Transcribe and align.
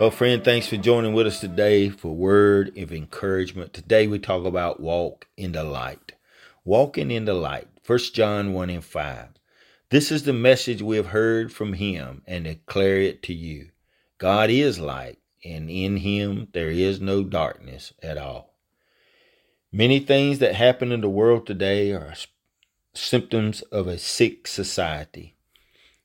Well, 0.00 0.12
friend, 0.12 0.44
thanks 0.44 0.68
for 0.68 0.76
joining 0.76 1.12
with 1.12 1.26
us 1.26 1.40
today 1.40 1.88
for 1.88 2.14
word 2.14 2.78
of 2.78 2.92
encouragement. 2.92 3.72
Today 3.72 4.06
we 4.06 4.20
talk 4.20 4.44
about 4.44 4.78
walk 4.78 5.26
in 5.36 5.50
the 5.50 5.64
light. 5.64 6.12
Walking 6.64 7.10
in 7.10 7.24
the 7.24 7.34
light. 7.34 7.66
1 7.84 7.98
John 8.14 8.52
1 8.52 8.70
and 8.70 8.84
5. 8.84 9.28
This 9.90 10.12
is 10.12 10.22
the 10.22 10.32
message 10.32 10.82
we 10.82 10.96
have 10.98 11.08
heard 11.08 11.52
from 11.52 11.72
him 11.72 12.22
and 12.28 12.44
declare 12.44 12.98
it 12.98 13.24
to 13.24 13.34
you. 13.34 13.70
God 14.18 14.50
is 14.50 14.78
light, 14.78 15.18
and 15.44 15.68
in 15.68 15.96
him 15.96 16.46
there 16.52 16.70
is 16.70 17.00
no 17.00 17.24
darkness 17.24 17.92
at 18.00 18.16
all. 18.16 18.54
Many 19.72 19.98
things 19.98 20.38
that 20.38 20.54
happen 20.54 20.92
in 20.92 21.00
the 21.00 21.08
world 21.08 21.44
today 21.44 21.90
are 21.90 22.14
symptoms 22.94 23.62
of 23.62 23.88
a 23.88 23.98
sick 23.98 24.46
society. 24.46 25.34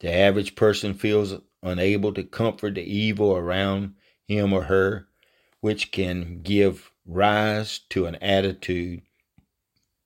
The 0.00 0.12
average 0.12 0.54
person 0.54 0.94
feels 0.94 1.34
unable 1.62 2.12
to 2.14 2.22
comfort 2.22 2.76
the 2.76 2.82
evil 2.82 3.36
around 3.36 3.94
him 4.26 4.52
or 4.52 4.64
her, 4.64 5.08
which 5.60 5.90
can 5.90 6.42
give 6.42 6.92
rise 7.04 7.80
to 7.90 8.06
an 8.06 8.14
attitude 8.16 9.02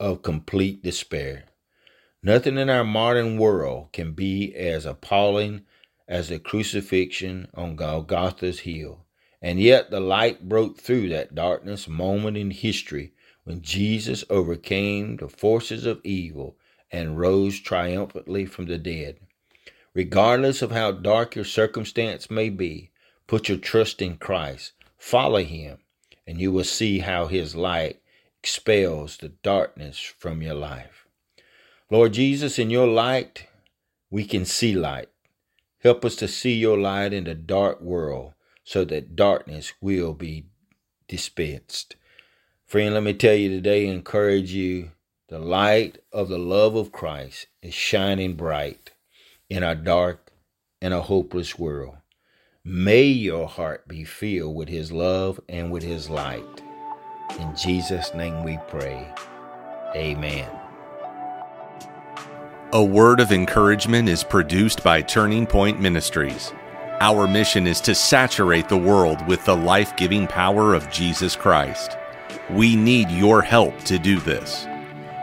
of 0.00 0.22
complete 0.22 0.82
despair. 0.82 1.44
Nothing 2.22 2.56
in 2.56 2.70
our 2.70 2.84
modern 2.84 3.36
world 3.36 3.92
can 3.92 4.12
be 4.12 4.54
as 4.54 4.86
appalling 4.86 5.62
as 6.08 6.28
the 6.28 6.38
crucifixion 6.38 7.48
on 7.54 7.76
Golgotha's 7.76 8.60
hill. 8.60 9.04
And 9.42 9.60
yet 9.60 9.90
the 9.90 10.00
light 10.00 10.48
broke 10.48 10.80
through 10.80 11.08
that 11.08 11.34
darkness 11.34 11.88
moment 11.88 12.36
in 12.36 12.50
history 12.52 13.12
when 13.44 13.60
Jesus 13.60 14.24
overcame 14.30 15.16
the 15.16 15.28
forces 15.28 15.84
of 15.84 16.00
evil 16.04 16.56
and 16.92 17.18
rose 17.18 17.58
triumphantly 17.58 18.46
from 18.46 18.66
the 18.66 18.78
dead. 18.78 19.18
Regardless 19.94 20.62
of 20.62 20.70
how 20.70 20.90
dark 20.90 21.36
your 21.36 21.44
circumstance 21.44 22.30
may 22.30 22.48
be, 22.48 22.90
put 23.26 23.50
your 23.50 23.58
trust 23.58 24.00
in 24.00 24.16
Christ. 24.16 24.72
Follow 24.96 25.44
him, 25.44 25.78
and 26.26 26.40
you 26.40 26.50
will 26.50 26.64
see 26.64 27.00
how 27.00 27.26
his 27.26 27.54
light 27.54 28.00
expels 28.38 29.18
the 29.18 29.28
darkness 29.28 29.98
from 29.98 30.40
your 30.40 30.54
life. 30.54 31.06
Lord 31.90 32.14
Jesus, 32.14 32.58
in 32.58 32.70
your 32.70 32.86
light, 32.86 33.48
we 34.10 34.24
can 34.24 34.46
see 34.46 34.74
light. 34.74 35.10
Help 35.80 36.06
us 36.06 36.16
to 36.16 36.28
see 36.28 36.54
your 36.54 36.78
light 36.78 37.12
in 37.12 37.24
the 37.24 37.34
dark 37.34 37.82
world 37.82 38.32
so 38.64 38.86
that 38.86 39.14
darkness 39.14 39.74
will 39.82 40.14
be 40.14 40.46
dispensed. 41.06 41.96
Friend, 42.64 42.94
let 42.94 43.02
me 43.02 43.12
tell 43.12 43.34
you 43.34 43.50
today, 43.50 43.86
encourage 43.86 44.52
you. 44.52 44.92
The 45.28 45.38
light 45.38 45.98
of 46.12 46.28
the 46.28 46.38
love 46.38 46.76
of 46.76 46.92
Christ 46.92 47.48
is 47.60 47.74
shining 47.74 48.36
bright 48.36 48.92
in 49.52 49.62
a 49.62 49.74
dark 49.74 50.32
and 50.80 50.94
a 50.94 51.02
hopeless 51.02 51.58
world. 51.58 51.94
May 52.64 53.02
your 53.04 53.46
heart 53.46 53.86
be 53.86 54.02
filled 54.02 54.56
with 54.56 54.70
his 54.70 54.90
love 54.90 55.38
and 55.46 55.70
with 55.70 55.82
his 55.82 56.08
light. 56.08 56.62
In 57.38 57.54
Jesus' 57.54 58.14
name 58.14 58.44
we 58.44 58.58
pray. 58.68 59.06
Amen. 59.94 60.48
A 62.72 62.82
word 62.82 63.20
of 63.20 63.30
encouragement 63.30 64.08
is 64.08 64.24
produced 64.24 64.82
by 64.82 65.02
Turning 65.02 65.46
Point 65.46 65.78
Ministries. 65.78 66.50
Our 67.02 67.28
mission 67.28 67.66
is 67.66 67.82
to 67.82 67.94
saturate 67.94 68.70
the 68.70 68.78
world 68.78 69.26
with 69.26 69.44
the 69.44 69.56
life 69.56 69.94
giving 69.98 70.26
power 70.26 70.72
of 70.72 70.90
Jesus 70.90 71.36
Christ. 71.36 71.98
We 72.48 72.74
need 72.74 73.10
your 73.10 73.42
help 73.42 73.78
to 73.84 73.98
do 73.98 74.18
this. 74.20 74.66